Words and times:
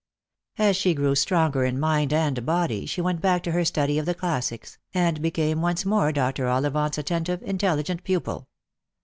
As 0.57 0.75
she 0.77 0.95
grew 0.95 1.13
stronger 1.13 1.63
in 1.63 1.79
mind 1.79 2.11
and 2.11 2.43
body 2.43 2.87
she 2.87 3.01
went 3.01 3.21
back 3.21 3.43
to 3.43 3.51
her 3.51 3.63
study 3.63 3.99
of 3.99 4.07
the 4.07 4.15
classics, 4.15 4.79
and 4.95 5.21
became 5.21 5.61
once 5.61 5.85
more 5.85 6.11
Dr. 6.11 6.45
Ollivant'a 6.47 6.97
attentive, 6.97 7.43
intelligent 7.43 8.03
pupil. 8.03 8.47